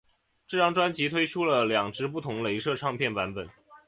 [0.47, 3.47] 这张专辑推出了两只不同雷射唱片版本。